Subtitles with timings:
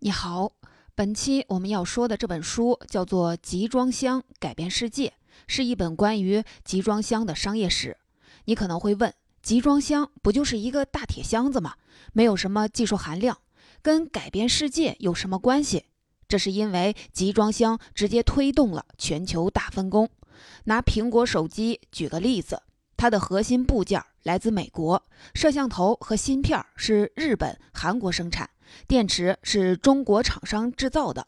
[0.00, 0.52] 你好，
[0.94, 5.08] 本期我们要说的这本书叫做《集装箱改变世界》，
[5.48, 7.96] 是一本关于集装箱的商业史。
[8.44, 11.74] 你可能会问，集装箱不就是一个大铁箱子吗？
[12.12, 13.38] 没有什么技术含量，
[13.82, 15.86] 跟改变世界有什么关系？
[16.28, 20.08] 这是因为集装箱直接推动了全球大分工。
[20.66, 22.62] 拿苹果手机举个例子，
[22.96, 25.02] 它的核心部件来自美国，
[25.34, 28.48] 摄像头和芯片是日本、韩国生产。
[28.86, 31.26] 电池是中国厂商制造的，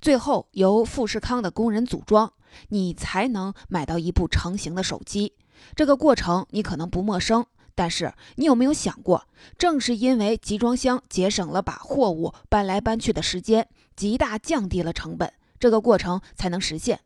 [0.00, 2.32] 最后由富士康的工人组装，
[2.68, 5.34] 你才能买到一部成型的手机。
[5.74, 9.26] 这个过程你可能不陌生，但是你有没有想过，
[9.58, 17.00] 正是因为集装箱节省了把货物搬来搬去的时间，极大降低了成本，这个过程才能实现。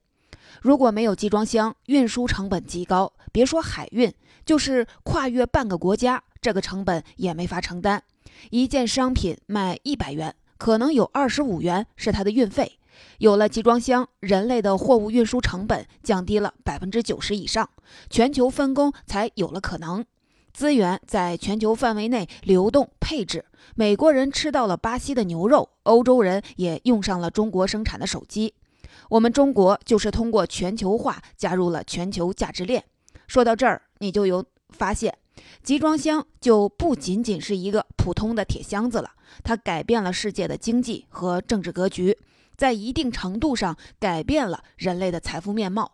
[0.61, 4.15] 如果没有集装箱，运输成本极高，别说海运，
[4.47, 8.03] 就是跨越半个国家，这个成本也没法承担。
[8.51, 12.79] 一件商品卖一百元，可能有二十五元是它的运费。
[13.17, 17.71] 有了集装箱，人类的货物运输成本降低了百分之九十以上，
[18.11, 20.05] 全球分工才有了可能。
[20.53, 28.53] 资源在全球范围内流动配置，美国人吃到了巴西的牛肉，欧洲人也用上了中国生产的手机。
[29.09, 32.85] 我们中国就是通过全球化加入了全球价值链。
[33.27, 35.17] 说到这儿，你就有发现。
[35.63, 42.19] 集装箱就不仅仅是一个普通的铁箱子了，它改变了世界的经济和政治格局，
[42.57, 45.93] 在一定程度上改变了人类的财富面貌。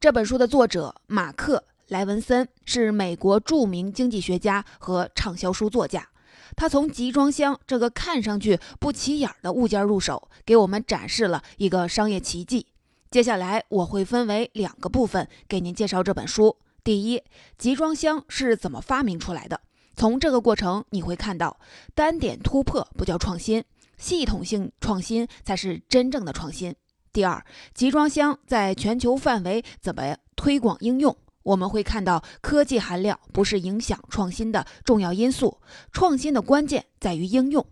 [0.00, 6.08] 这本书的作者马克·莱文森是美国著名经济学家和畅销书作家，
[6.56, 12.66] 他从集装箱这个看上去不起眼的物件入手，给我们展示了一个商业奇迹。
[13.10, 16.56] 接下来我会分为两个部分给您介绍这本书。
[16.84, 17.22] 第一，
[17.58, 19.60] 集装箱是怎么发明出来的？
[19.94, 21.60] 从这个过程你会看到，
[21.94, 23.62] 单点突破不叫创新，
[23.98, 26.74] 系统性创新才是真正的创新。
[27.12, 31.16] 第二，集装箱在全球范围怎么推广应用？
[31.44, 35.60] 我们会看到，科技含量不是影响创新的重要因素，
[35.92, 37.64] 创新的关键在于应用。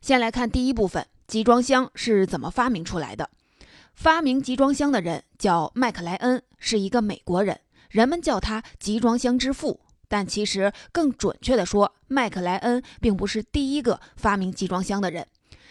[0.00, 3.28] 先来看第一部分，集装箱是怎么发明出来的？
[3.94, 7.60] 发明集装箱的人叫麦克莱恩，是一个美国人，
[7.90, 9.80] 人们叫他“集装箱之父”。
[10.08, 15.26] 但其实更准确地说，麦克莱恩并不是第一个发明集装箱的人。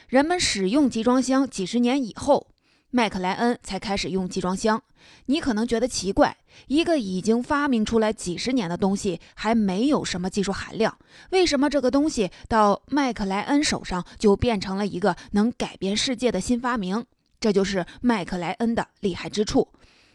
[0.07, 2.47] 人们使用集装箱几十年以后，
[2.91, 4.83] 麦克莱恩才开始用集装箱。
[5.25, 6.37] 你可能觉得奇怪，
[6.67, 10.95] 一个已经发明出来几十年的东西，还没有什么技术含量，
[11.31, 17.03] 为什么这个东西到麦克莱恩手上就变成了一个能改变世界的新发明？
[17.39, 19.67] 这就是麦克莱恩的厉害之处。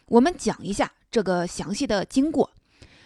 [0.09, 2.49] 我们讲一下这个详细的经过。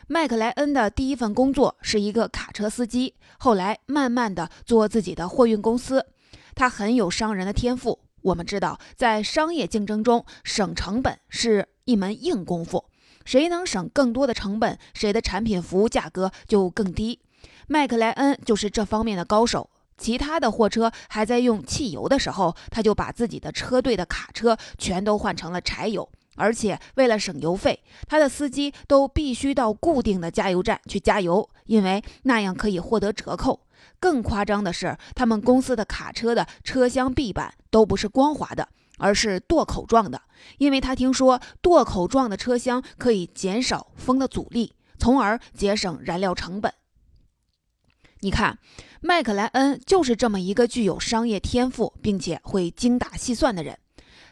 [0.08, 6.06] 麦克莱恩的第一份工作是一个卡车司机，后来慢慢的做自己的货运公司。
[6.56, 8.00] 他很有商人的天赋。
[8.22, 12.86] 我们知道，在商业竞争中，省成本是一门硬功夫。
[13.26, 17.20] 谁能省更多的成本，谁的产品服务价格就更低。
[17.68, 19.70] 麦克莱恩就是这方面的高手。
[19.98, 33.68] 其他的货车还在用汽油的时候，他就把自己的车队的卡车全都换成了柴油，而且为了省油费，他的司机都必须到固定的加油站去加油，因为那样可以获得折扣。
[34.00, 40.22] 更夸张的是，他们公司的卡车的车厢壁板都不是光滑的，而是垛口状的，
[40.58, 46.74] 因为他听说垛口状的车厢可以减少风的阻力，从而节省燃料成本。
[48.20, 48.58] 你看，
[49.02, 53.78] 麦克莱恩就是这么一个具有商业天赋并且会精打细算的人。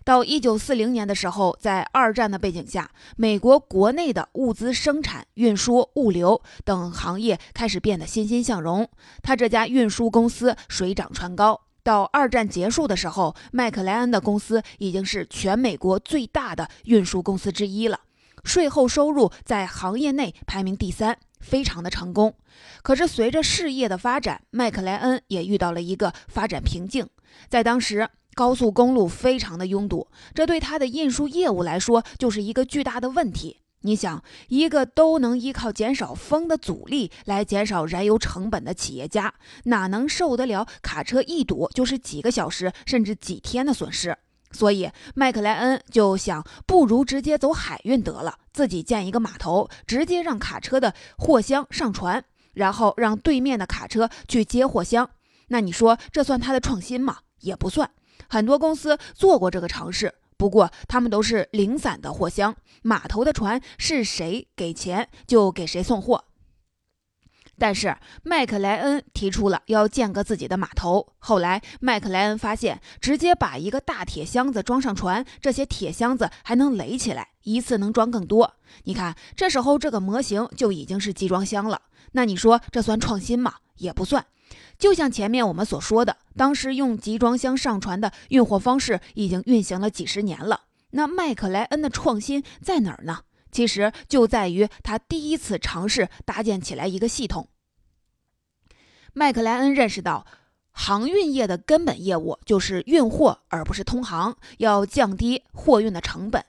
[0.03, 8.89] 到一九四零年的时候，在二战的背景下，美国国内的物资生产、运输、物流等行业开始变得欣欣向荣。
[9.21, 11.61] 他这家运输公司水涨船高。
[11.83, 18.01] 到二战结束的时候，麦克莱恩的公司已经是全美国最大的运输公司之一了，
[18.43, 21.17] 税后收入在行业内排名第三。
[21.39, 22.35] 非常的成功，
[22.83, 27.09] 可是随着事业的发展，麦克莱恩也遇到了一个发展瓶颈。
[27.49, 33.57] 在当时，高速公路非常的拥堵，这对他的运输业务来说就是一个巨大的问题。
[33.83, 39.33] 你想，一个都能依靠减少风的阻力来减少燃油成本的企业家，
[39.63, 44.15] 哪能受得了卡车一堵就是几个小时甚至几天的损失？
[44.51, 52.23] 所以麦克莱恩就想，不如直接走海运得了，自己建一个码头，直接让卡车的货箱上船，
[52.53, 55.09] 然后让对面的卡车去接货箱。
[55.47, 57.17] 那你说这算他的创新吗？
[57.39, 57.89] 也不算。
[58.29, 66.25] 很多公司做过这个尝试，不过他们都是零散的货箱，码头的船是谁给钱就给谁送货。
[67.57, 71.13] 但是麦克莱恩提出了要建个自己的码头。
[71.19, 78.55] 后来麦克莱恩发现，直接把一个大铁箱子装上船，这些铁箱子还能垒起来，一次能装更多。
[78.85, 81.83] 你看，这时候这个模型就已经是集装箱了。
[82.13, 83.53] 那你说这算创新吗？
[83.77, 84.25] 也不算。
[84.77, 90.61] 就像前面我们所说的，当时用集装箱上船的运货方式已经运行了几十年了。
[90.91, 93.21] 那麦克莱恩的创新在哪儿呢？
[93.51, 97.49] 其实就在于他第一次尝试搭建起来一个系统。
[99.13, 100.25] 麦克莱恩认识到，
[100.71, 104.37] 航运业的根本业务就是运货，而不是通航。
[104.59, 106.45] 要降低货运的成本，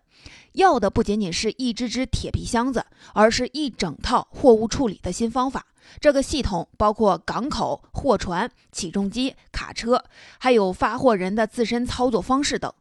[0.52, 2.84] 要的不仅仅是一只只铁皮箱子，
[3.14, 5.66] 而是一整套货物处理的新方法。
[6.00, 10.04] 这个系统包括港口、货船、起重机、卡车，
[10.38, 12.72] 还有发货人的自身操作方式等，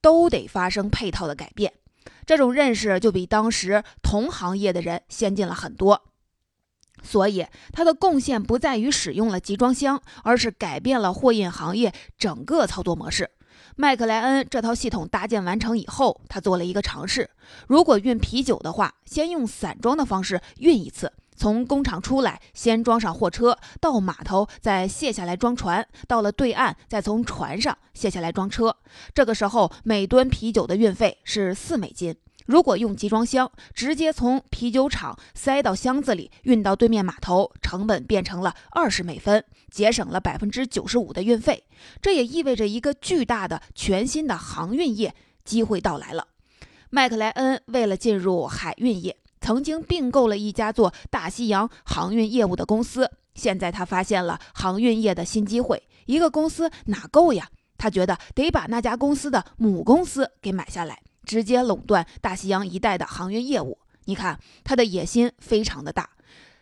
[0.00, 1.72] 都得发生配套的改变。
[2.26, 6.02] 这种认识就比当时同行业的人先进了很多。
[7.02, 13.30] 所以，他的贡献不在于使用了集装箱，而是改变了货运行业整个操作模式。
[13.80, 17.30] 麦克莱恩这套系统搭建完成以后，他做了一个尝试：
[17.66, 28.76] 如果运啤酒的话，先用散装的方式运一次，从工厂出来，先装上货车，到码头再卸下来装船，到了对岸再从船上卸下来装车。
[29.14, 32.14] 这个时候，每吨啤酒的运费是四美金。
[32.50, 41.62] 如果用集装箱直接从啤酒厂塞到箱子里运到对面码头，成本变成了二十美分，节省了百分之九十五的运费。
[42.02, 45.14] 这也意味着一个巨大的全新的航运业
[45.44, 46.26] 机会到来了。
[46.90, 53.08] 麦克莱恩为了进入海运业，曾经并购了一家做大西洋航运业务的公司。
[53.36, 57.48] 现在他发现了航运业的新机会，一个公司哪够呀？
[57.78, 61.00] 他觉得得把那家公司的母公司给买下来。
[61.30, 66.10] 直接垄断大西洋一带的航运业务，你看他的野心非常的大，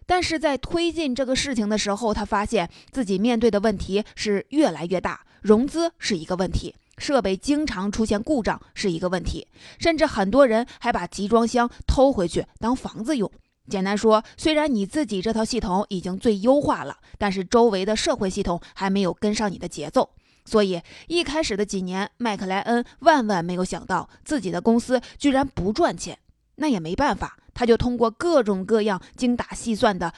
[0.04, 9.48] 但是在推进这个事情的时候，他发现自己面对的问题是越来越大，融资是一个问题，设备经常出现故障是一个问题，
[9.78, 13.32] 甚至很多人还把集装箱偷回去当房子用。
[13.70, 20.10] 简单说，虽然你自己这套系统已经最优化了，但是周围的社会系统还没有跟上你的节奏。
[20.48, 26.18] 所以一开始的几年，麦克莱恩万万没有想到自己的公司居然不赚钱。
[26.54, 30.14] 那也没办法，他就通过各种各样精打细算的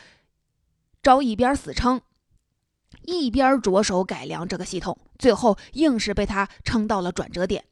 [1.02, 2.00] 招一边死撑，
[3.02, 7.64] 一边着手改良这个系统，最后硬是被他撑到了转折点。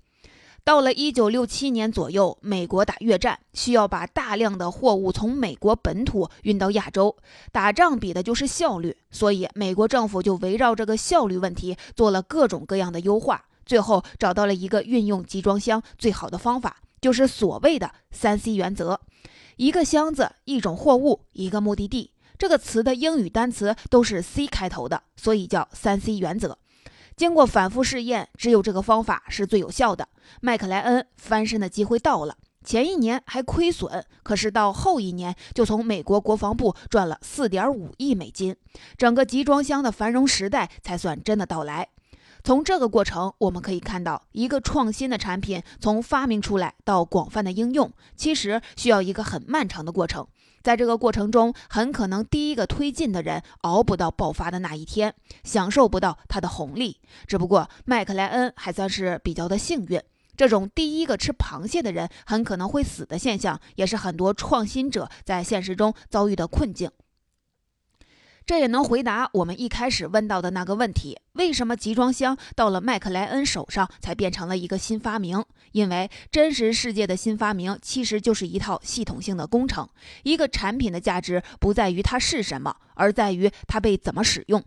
[0.69, 7.17] 到了一九六七年左右，美国打越战，需要把大量的货物从美国本土运到亚洲。
[7.51, 19.01] 打仗比的就是效率，所以美国政府就围绕这个效率问题做了各种各样的优化，最后找到了一个运用集装箱最好的方法，就是所谓的三 C 原则：
[19.57, 22.11] 一个箱子、一种货物、一个目的地。
[22.37, 26.59] 这个词的英语单词都是 C 开头的，所以叫三 C 原则。
[27.19, 30.09] 经过反复试验，只有这个方法是最有效的。
[30.41, 32.37] 麦克莱恩翻身的机会到了。
[32.65, 38.55] 前一年还亏损，可是到后一年就从美国国防部赚了四点五亿美金，
[38.97, 41.89] 整个集装箱的繁荣时代才算真的到来。
[42.45, 50.29] 从这个过程，我们可以看到，一个创新的产品从发明出来到广泛的应用，其实需要一个很漫长的过程。
[50.63, 55.15] 在这个过程中，很可能第一个推进的人熬不到爆发的那一天，
[55.45, 57.01] 享受不到他的红利。
[57.27, 60.01] 只不过麦克莱恩还算是比较的幸运。
[60.37, 66.91] 这种第一个吃螃蟹的人很可能会死的现象，也是很多创新者在现实中遭遇的困境。
[68.49, 75.45] 这也能回答我们一开始问到的那个问题：为什么集装箱到了麦克莱恩手上才变成了一个新发明？
[75.73, 79.87] 因为真实世界的新发明其实就是一套系统性的工程。
[80.23, 84.65] 一个产品的价值不在于它是什么，而在于它被怎么使用。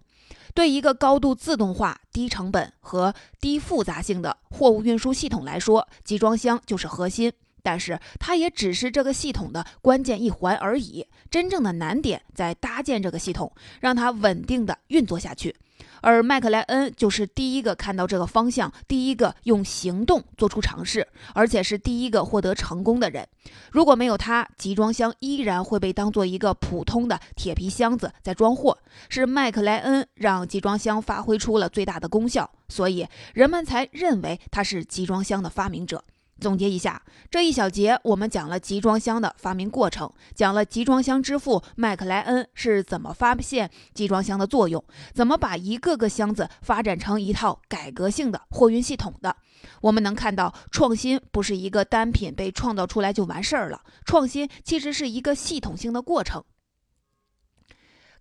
[0.53, 7.33] 对一个高度自动化、低成本和低复杂性的货物运输系统来说，集装箱就是核心。
[7.63, 15.55] 但是它也只是这个系统的关键一环而已，真正的难点在搭建这个系统，让它稳定的运作下去。
[16.03, 23.27] 而麦克莱恩就是第一个看到这个方向，第一个用行动做出尝试，而且是第一个获得成功的人。
[23.71, 28.79] 如果没有他，集装箱依然会被当做一个普通的铁皮箱子在装货。
[29.09, 36.03] 是麦克莱恩让集装箱发挥出了最大的功效，所以人们才认为他是集装箱的发明者。
[36.41, 44.83] 总结一下这一小节，我们讲了集装箱的发明过程，讲了集装箱之父麦克莱恩是怎么发现集装箱的作用，
[45.13, 49.35] 怎么把一个个箱子发展成一套改革性的货运系统的。
[49.81, 56.43] 我们能看到，创新不是一个单品被创造出来就完事儿了，创新其实是一个系统性的过程。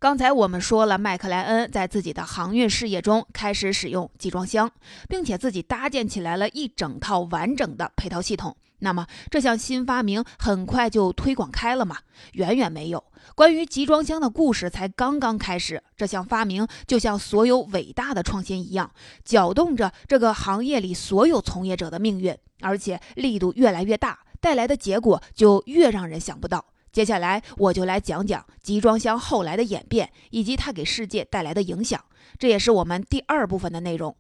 [0.00, 4.72] 刚才我们说了，麦克莱恩在自己的航运事业中开始使用集装箱，
[5.10, 8.56] 并且自己搭建起来了一整套完整的配套系统。
[8.78, 11.98] 那么这项新发明很快就推广开了吗？
[12.32, 13.04] 远远没有。
[13.34, 15.82] 关于集装箱的故事才刚刚开始。
[15.98, 18.90] 这项发明就像所有伟大的创新一样，
[19.22, 26.64] 搅动着这个行业里所有从业者的命运，而且力度越来越大，带来的结果就越让人想不到。
[26.92, 32.04] 接下来我就来讲讲集装箱后来的演变，以及它给世界带来的影响。
[32.38, 34.16] 这也是我们第二部分的内容。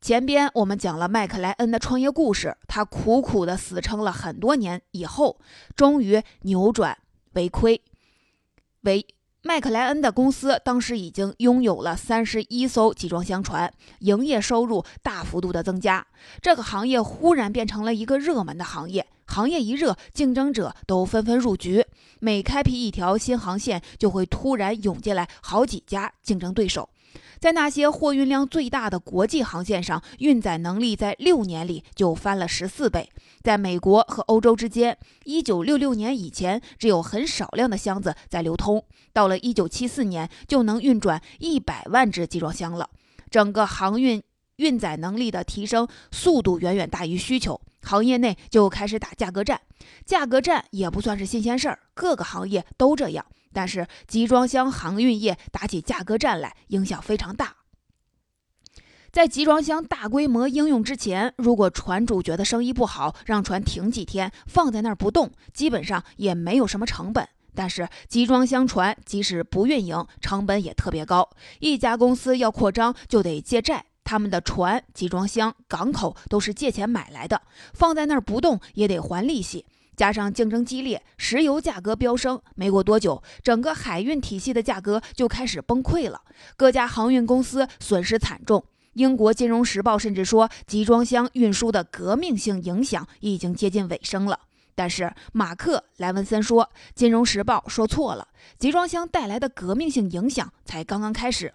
[0.00, 5.40] 前边我们讲了麦克莱恩的创业故事，他苦苦的死撑了很多年以后，
[5.74, 6.98] 终于扭转
[7.32, 7.80] 为亏。
[8.82, 9.06] 为
[9.40, 16.06] 麦克莱恩的公司当时已经拥有了三十一艘集装箱船，营业收入大幅度的增加，
[16.42, 19.06] 这个行业忽然变成了一个热门的行业。
[19.26, 21.84] 行业一热，竞争者都纷纷入局。
[22.20, 26.88] 每开辟一条新航线，就会突然涌进来好几家竞争对手。
[27.38, 33.10] 在那些货运量最大的国际航线上，运载能力在六年里就翻了十四倍。
[33.42, 42.88] 在美国和欧洲之间，一九六六年以前只有很少量的箱子在流通，到了一九七四年就能运转一百万只集装箱了。
[43.30, 44.22] 整个航运
[44.56, 47.60] 运载能力的提升速度远远大于需求。
[47.82, 49.60] 行业内就开始打价格战，
[50.06, 53.26] 价格战也不算是新鲜事儿，各个行业都这样。
[53.52, 57.56] 但是集装箱航运业打起价格战来，影响非常大。
[59.12, 67.28] 在集装箱大规模应用之前，如果船主觉得生意不好，让船停几天，放在那儿不动，基本上也没有什么成本。
[67.54, 71.30] 但是集装箱船即使不运营，成本也特别高。
[71.60, 73.84] 一家公司要扩张，就得借债。
[74.04, 77.40] 他们的船、集装箱、港口都是借钱买来的，
[77.72, 79.64] 放在那儿不动也得还利息。
[79.96, 86.20] 加上竞争激烈，石油价格飙升，没过多久，整个海运体系的价格就开始崩溃了。
[86.56, 88.64] 各家航运公司损失惨重。
[88.94, 94.40] 英国金融时报甚至说，集装箱运输的革命性影响已经接近尾声了。
[94.74, 98.28] 但是马克·莱文森说，金融时报说错了，
[98.58, 101.54] 集装箱带来的革命性影响才刚刚开始。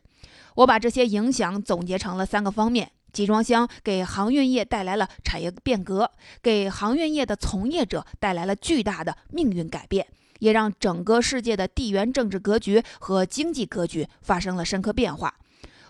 [0.55, 6.11] 我把这些影响总结成了三个方面：集装箱给航运业带来了产业变革，
[6.41, 10.07] 给航运业的从业者带来了巨大的命运改变，
[10.39, 15.35] 也让整个世界的地缘政治格局和经济格局发生了深刻变化。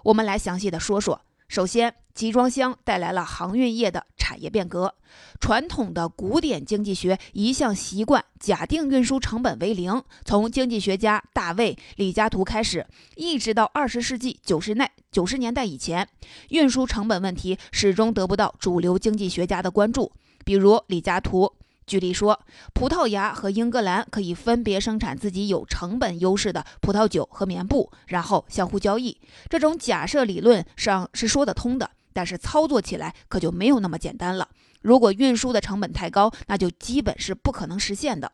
[0.04, 1.22] 我们来详细的说说。
[1.48, 4.94] 首先，集装箱带来了航运业的产业变革。
[5.40, 16.08] 传统的古典经济学一向习惯假定运输成本为零，从经济学家大卫·李嘉图开始，一直到二十世纪九十年九十年代以前，
[16.50, 20.12] 运输成本问题始终得不到主流经济学家的关注。
[20.46, 21.52] 比如李嘉图。
[21.88, 22.40] 举例说，
[22.76, 29.18] 葡萄牙和英格兰可以分别生产自己有成本优势的葡萄酒和棉布，然后相互交易。
[29.50, 34.50] 这种假设理论上是说得通的，但是操作起来可就没有那么简单了。
[34.82, 38.32] 如果运输的成本太高，那就基本是不可能实现的。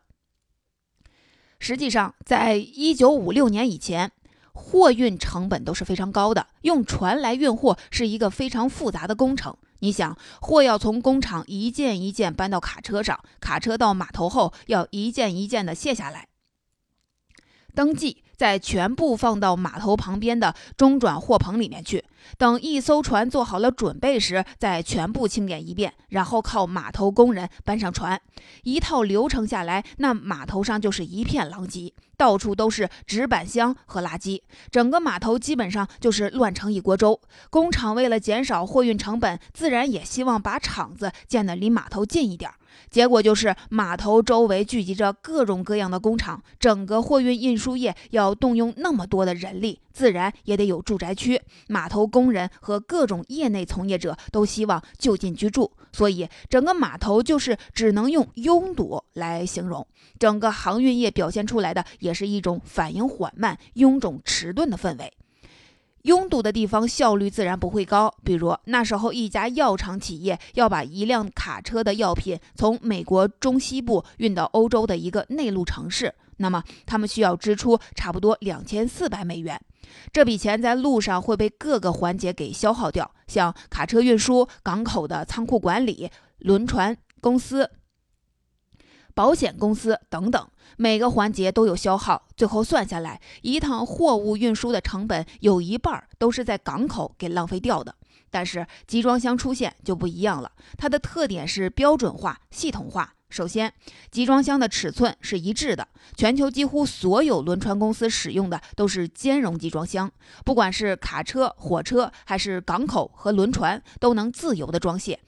[1.58, 4.12] 实际上，在一九五六年以前，
[4.52, 9.56] 货运成本都是非常高的，用船来运货是一个非常复杂的工程。
[9.80, 16.28] 你想，货要从工厂一件一件搬到卡车上，卡车到码头后要一件一件的卸下来，
[17.74, 18.22] 登记。
[18.36, 22.04] 再全部放到码头旁边的中转货棚里面去，
[22.38, 28.20] 等一艘船做好了准备时，再全部清点一遍，然后靠码头工人搬上船。
[28.62, 37.20] 一套流程下来，那码头上就是一片狼藉，到处都是纸板箱和垃圾，整个码头基本上就是乱成一锅粥。
[37.50, 42.50] 工厂为了减少货运成本，自然也希望把厂子建得离码头近一点。
[42.90, 51.40] 结果就是码头周围聚集着各种各样的工厂，整个货运运输业要动用那么多的人力，自然也得有住宅区。
[51.68, 59.86] 码头工人和各种业内从业者都希望就近居住，所以整个码头就是只能用拥堵来形容。
[60.18, 65.12] 整个航运业表现出来的也是一种反应缓慢、臃肿迟钝的氛围。
[66.06, 68.12] 拥堵的地方效率自然不会高。
[68.24, 79.60] 比如那时候，一家药厂企业要把一辆卡车的药品从美国中西部运到欧洲的一个内陆城市，那么他们需要支出差不多两千四百美元。
[80.12, 86.08] 这笔钱在路上会被各个环节给消耗掉，像卡车运输、港口的仓库管理、
[86.38, 87.68] 轮船公司。
[89.16, 90.46] 保险公司等等，
[90.76, 97.94] 每个环节都有消耗，最后算下来，一趟货物运输的成本有一半都是在港口给浪费掉的。
[98.30, 103.14] 但是集装箱出现就不一样了，它的特点是标准化、系统化。
[103.30, 103.72] 首先，
[104.10, 110.12] 集装箱的尺寸是一致的，全球几乎所有轮船公司使用的都是兼容集装箱，
[110.44, 115.18] 不管是卡车、火车还是港口和轮船，都能自由的装卸。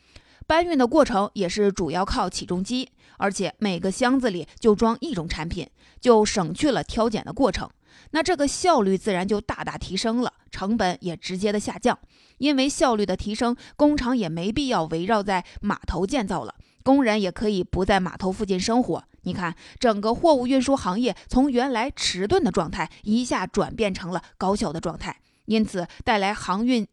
[0.47, 5.69] 搬运的过程也是主要靠起重机，而且每个箱子里就装一种产品，
[6.01, 7.69] 就省去了挑拣的过程。
[8.13, 11.99] 那这个效率自然就大大提升了，成本也直接的下降。
[12.39, 19.05] 因为效率的提升，工厂也没必要围绕在码头建造了，工人也可以不在码头附近生活。
[19.23, 26.87] 你看，整个货物运输行业从原来迟钝的状态一下转变成了高效的状态，因此带来航运。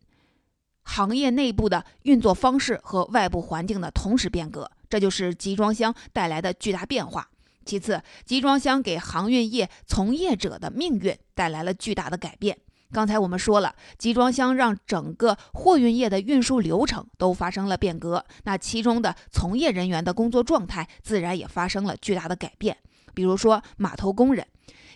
[0.87, 7.27] 行业内部的运作方式和外部环境的同时变革，这就是集装箱带来的巨大变化。
[7.65, 12.57] 其次，集装箱给航运业从业者的命运带来了巨大的改变。
[12.93, 22.77] 刚才我们说了，集装箱让整个货运业的运输流程都发生了变革，那其中的从业人员的工作状态自然也发生了巨大的改变。
[23.13, 24.47] 比如说码头工人，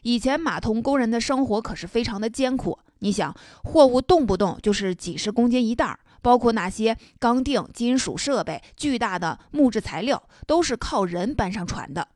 [0.03, 2.79] 以前码头工人的生活可是非常的艰苦。
[3.00, 12.09] 你想，货物动不动就是几十公斤一袋儿，包括那些钢锭、金属设备、巨大的木质材料，都是靠人搬上船的。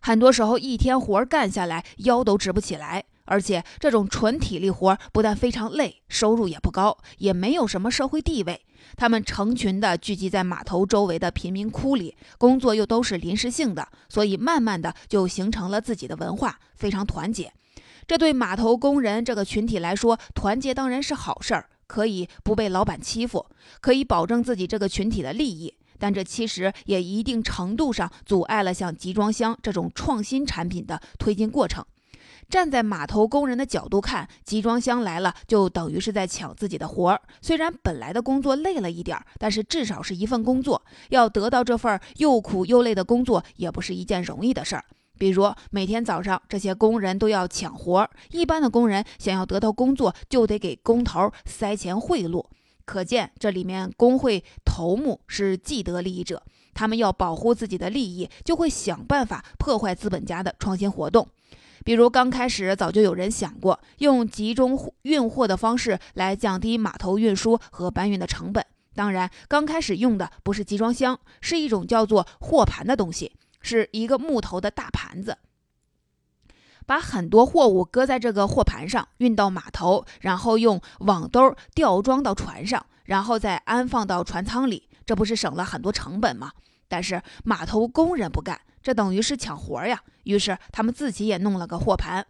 [0.00, 3.04] 很多时候，一天活干下来，腰都直不起来。
[3.26, 8.66] 而且，这种纯体力活不但非常累，收入也不高，也没有什么社会地位。
[8.96, 17.50] 他们成群的聚集在码头周围的贫民窟里，工作又都是临时性的，所以慢慢的就形成了自己的文化，非常团结。
[18.06, 23.46] 这对码头工人这个群体来说，团结当然是好事儿，可以不被老板欺负，
[23.80, 25.72] 可以保证自己这个群体的利益。
[25.96, 31.86] 但这其实也一定程度上阻碍了像集装箱这种创新产品的推进过程。
[32.50, 37.20] 站在码头工人的角度看，集装箱来了就等于是在抢自己的活儿。
[37.40, 40.84] 虽然本来的工作累了一点儿，但是至少是一份工作。
[41.10, 44.84] 要得到这份又苦又累的工作，也不是一件容易的事儿。
[45.18, 48.10] 比如每天早上，这些工人都要抢活儿。
[48.30, 52.44] 一般的工人想要得到工作，就得给工头塞钱贿赂。
[52.84, 56.42] 可见这里面工会头目是既得利益者，
[56.74, 61.26] 他们要保护自己的利益，就会想办法破坏资本家的创新活动。
[61.84, 68.64] 比如刚开始早就有人想过用集中运货的方式来降低码头运输和搬运的成本。
[68.94, 73.32] 当然，刚开始用的不是集装箱，是一种叫做货盘的东西。
[73.64, 75.38] 是一个木头的大盘子，
[76.86, 86.52] 把很多货物搁在这个货盘上，运到码头，然后用网兜吊装到船上，然后再安放到船舱里，这不是省了很多成本吗？
[86.86, 90.02] 但是码头工人不干，这等于是抢活呀。
[90.24, 92.26] 于是他们自己也弄了个货盘。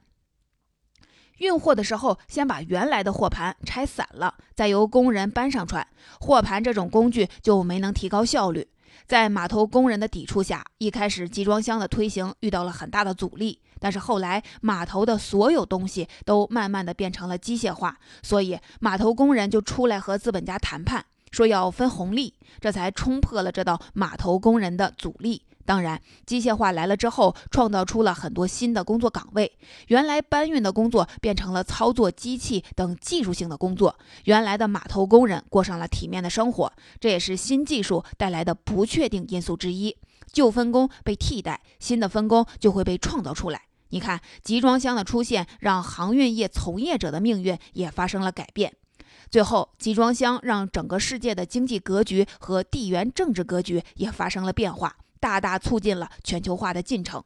[1.38, 5.84] 运货的时候，先把原来的货盘拆散了，再由工人搬上船。
[6.20, 8.68] 货盘这种工具就没能提高效率。
[9.06, 13.60] 在码头工人的抵触下，一开始集装箱的推行遇到了很大的阻力。
[13.78, 25.42] 但是后来，码头的所有东西都慢慢的变成了机械化，所以码头工人就出来和资本家谈判，说要分红利，这才冲破了这道码头工人的阻力。
[25.64, 29.56] 当然，机械化来了之后，创造出了很多新的工作岗位。
[29.88, 36.72] 原来搬运的工作变成了操作机器等技术性的工作，原来的码头工人过上了体面的生活。
[37.00, 39.96] 这也是新技术带来的不确定因素之一。
[40.32, 43.62] 旧分工被替代，新的分工就会被创造出来。
[43.90, 48.74] 你看，集装箱的出现，让航运业从业者的命运也发生了改变。
[49.30, 54.96] 最后，集装箱让整个世界的经济格局和地缘政治格局也发生了变化。
[55.24, 57.24] 大大促进了全球化的进程。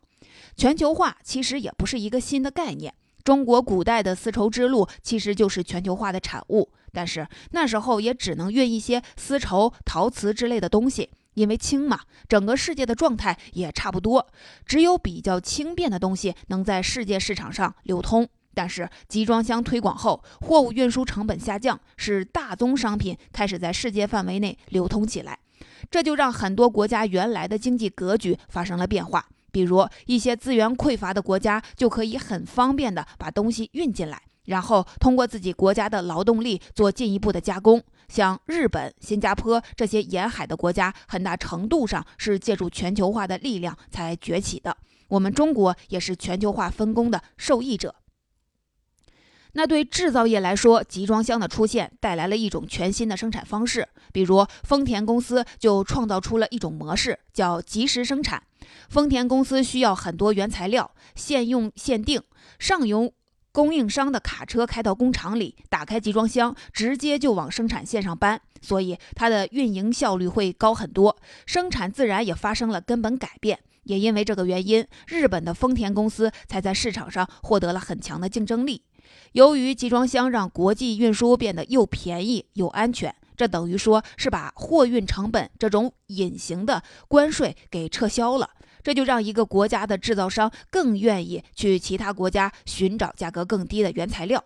[0.57, 6.71] 全球化其实也不是一个新的概念，中国古代的丝绸之路其实就是全球化的产物。
[6.93, 14.25] 但是那时候也只能运一些丝绸、陶瓷之类的东西，因为轻嘛，整个世界的状态也差不多，
[14.65, 18.29] 只有比较轻便的东西能在世界市场上流通。
[18.55, 25.39] 但是集装箱推广后，货物运输成本下降，使大宗商品开始在世界范围内流通起来。
[25.91, 37.83] 这就让很多国家原来的经济格局发生了变化，比如一些资源匮乏的国家就可以很方便的把东西运进来，然后通过自己国家的劳动力做进一步的加工。
[38.09, 44.77] 像日本、新加坡这些沿海的国家，很大程度上是借助全球化的力量才崛起的。
[45.09, 47.95] 我们中国也是全球化分工的受益者。
[49.53, 53.89] 那对制造业来说，集装箱的出现带来了一种全新的生产方式。
[54.13, 58.43] 比如，丰田公司就创造出了一种模式，叫即时生产。
[58.89, 62.23] 丰田公司需要很多原材料，现用现定，
[62.59, 63.13] 上游。
[63.51, 73.59] 供应商的卡车开到工厂里，打开集装箱，直接就往生产线上搬，所以它的运营效率会高很多，生产自然也发生了根本改变。
[73.85, 78.83] 也因为这个原因，日本的丰田公司才在市场上获得了很强的竞争力。
[79.33, 88.51] 由于集装箱让国际运输变得又便宜又安全，这等于说是把货运成本这种隐形的关税给撤销了。
[88.83, 94.43] 这就让一个国家的制造商更愿意去其他国家寻找价格更低的原材料。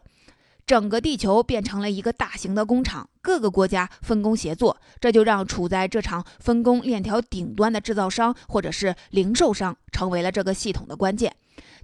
[0.66, 11.34] 整个地球变成了一个大型的工厂，各个国家分工协作，这就让处在这场分工链条顶端的制造商或者是零售商成为了这个系统的关键。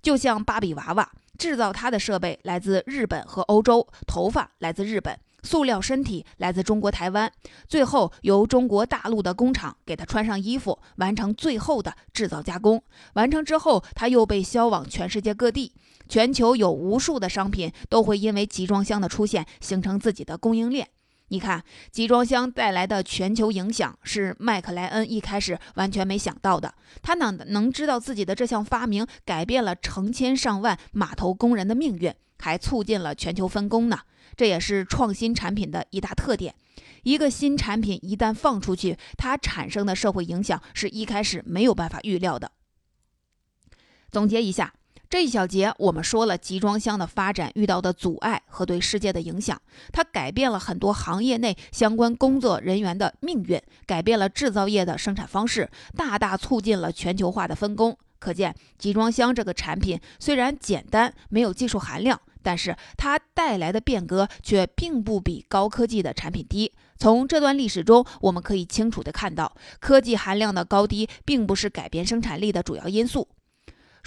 [0.00, 7.32] 就像芭比娃娃，制造它的设备来自日本和欧洲，头发来自日本，塑料身体来自中国台湾，
[7.68, 12.82] 最后由中国大陆的工厂给它穿上衣服，完成最后的制造加工。
[13.14, 15.72] 完成之后，它又被销往全世界各地。
[16.08, 20.88] 全球有无数的商品都会因为集装箱的出现形成自己的供应链。
[21.30, 26.72] 你看，集装箱带来的全球影响是麦克莱恩一开始完全没想到的。
[27.02, 34.00] 他哪能知道自己的这项发明改变了成千上万码头工人的命运，还促进了全球分工呢？
[34.36, 36.54] 这也是创新产品的一大特点。
[37.02, 42.52] 一个新产品一旦放出去，它产生的社会影响是一开始没有办法预料的。
[44.10, 44.72] 总结一下。
[45.10, 49.58] 这一小节我们说了集装箱的发展遇到的阻碍和对世界的影响，
[49.90, 57.96] 它改变了很多行业内相关工作人员的命运，改变了制造业的生产方式，大大促进了全球化的分工。
[58.18, 66.70] 可见，集装箱这个产品虽然简单，没有技术含量，但是它带来的变革却并不比高科技的产品低。
[66.98, 73.26] 从这段历史中，我们可以清楚地看到，科技含量的高低并不是改变生产力的主要因素。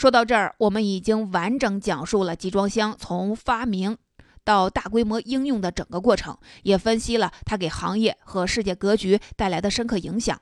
[0.01, 3.95] 说到这儿，我们已经完整讲述了集装箱从发明
[4.43, 10.41] 到大规模应用的整个过程，也分析了它给行业和世界格局带来的深刻影响。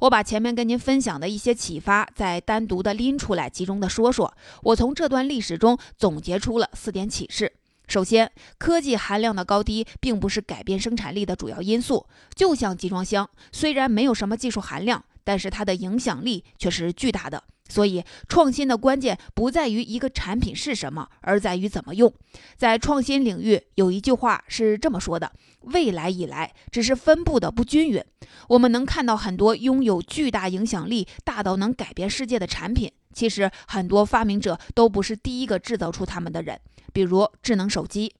[0.00, 4.36] 我把前面跟您分享的一些启发再单独的拎出来，集中的说说。
[4.64, 7.52] 我从这段历史中总结出了四点启示：
[7.86, 12.08] 首先，科技含量的高低并不是改变生产力的主要因素。
[12.34, 17.44] 就像集装箱，虽然没有什么技术含量，但是它的影响力却是巨大的。
[17.68, 22.12] 所以，创新的关键不在于一个产品是什么，而在于怎么用。
[22.56, 25.32] 在创新领域，有一句话是这么说的
[25.72, 28.02] ：“未来以来，只是分布的不均匀。”
[28.48, 36.60] 我们能看到很多拥有巨大影响力、大到能改变世界的产品，其实很多发明者都不是第一个制造出他们的人。
[36.92, 38.14] 比如智能手机，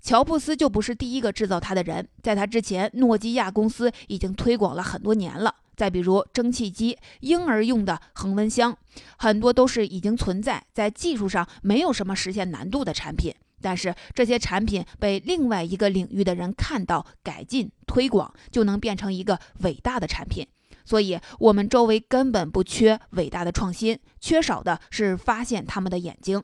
[0.00, 5.54] 乔布斯就不是第一个制造它的人，在他之前，诺基亚公司已经推广了很多年了。
[5.80, 8.76] 再比如蒸汽机、婴儿用的恒温箱，
[9.16, 20.46] 很多都是已经存在在技术上没有什么实现难度的产品，但是这些产品被另外一个领域的人看到、改进、推广，就能变成一个伟大的产品。
[20.84, 26.42] 所以，我们周围根本不缺伟大的创新，缺少的是发现他们的眼睛。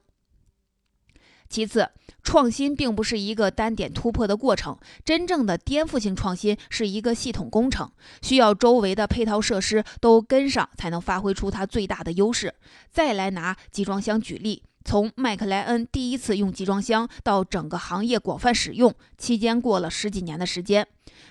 [1.49, 1.89] 其次，
[2.23, 12.55] 创新并不是一个单点突破的过程，真正的颠覆性创新是一个系统工程，需要周围的配套设施都跟上，才能发挥出它最大的优势。
[12.91, 20.87] 再来拿集装箱举例，从麦克莱恩第一次用集装箱到整个行业广泛使用，期间过了十几年的时间，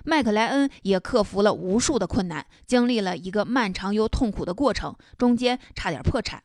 [0.05, 6.41] 麦克莱恩也克服了无数的困难，经历了一个漫长又痛苦的过程，中间差点破产。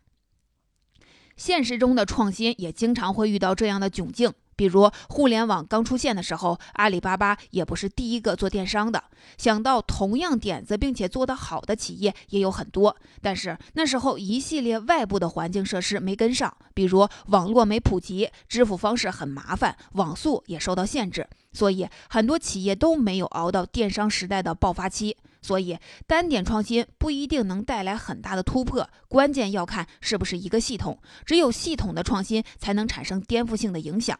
[1.40, 9.02] 现实中的创新也经常会遇到这样的窘境，比如互联网刚出现的时候，阿里巴巴也不是第一个做电商的。
[9.38, 25.16] 想到同样点子并且做得好的企业也有很多，但是那时候一系列外部的环境设施没跟上，比如网络没普及，支付方式很麻烦，网速也受到限制，所以很多企业都没有熬到电商时代的爆发期。
[25.42, 30.98] 所以，单点创新不一定能带来很大的突破，关键要看是不是一个系统。
[31.24, 34.18] 只有系统的创新，才能产生颠覆性的影响。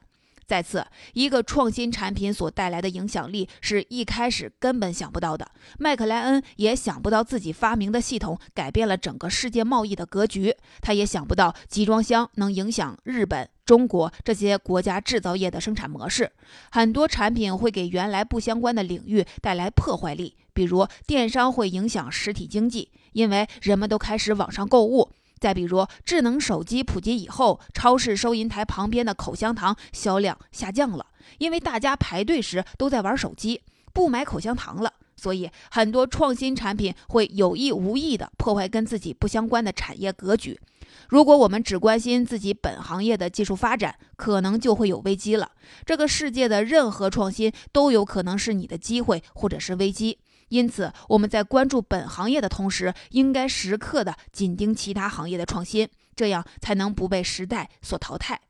[0.51, 5.49] 再次，一个创新产品所带来的影响力是一开始根本想不到的。
[5.79, 16.33] 麦克莱恩也想不到自己发明的系统改变了整个世界贸易的格局，他也想不到集装箱能影响日本、中国这些国家制造业的生产模式。
[16.73, 25.13] 很多产品会给原来不相关的领域带来破坏力，比如电商会影响实体经济，因为人们都开始网上购物。
[25.41, 31.07] 再比如，智能手机普及以后，超市收银台旁边的口香糖销量下降了，
[31.39, 33.63] 因为大家排队时都在玩手机，
[33.95, 34.93] 不买口香糖了。
[35.17, 40.59] 所以，很多创新产品会有意无意地破坏跟自己不相关的产业格局。
[41.09, 45.51] 如果我们只关心自己本行业的技术发展，可能就会有危机了。
[45.85, 50.19] 这个世界的任何创新都有可能是你的机会或者是危机。
[50.51, 58.41] 因此，我们在关注本行业的同时，应该时刻的紧盯其他行业的创新，这样才能不被时代所淘汰。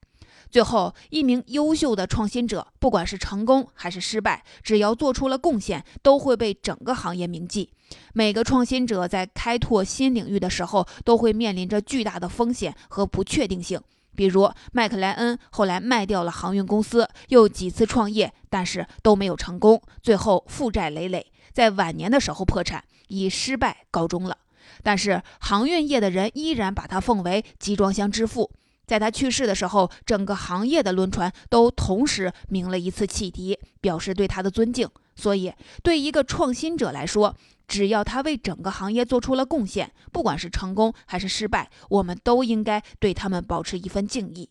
[0.51, 7.71] 最后，一名优秀的创新者，不管是成功还是失败，只要做出了贡献，都会被整个行业铭记。
[8.15, 13.81] 每个创新者在开拓新领域的时候，都会面临着巨大的风险和不确定性。
[14.21, 24.37] 比如，麦克莱恩后来卖掉了航运公司，又几次创业，但是都没有成功，最后负债累累，在晚年的时候破产，以失败告终了。
[24.83, 28.51] 但是，航运业的人依然把他奉为集装箱之父。
[28.87, 34.87] 在他去世的时候，整个行业的轮船都同时鸣了一次汽笛，表示对他的尊敬。
[35.17, 35.51] 所以，
[35.83, 37.35] 对一个创新者来说，
[37.71, 44.51] 只要他为整个行业做出了贡献，不管是成功还是失败，我们都应该对他们保持一份敬意。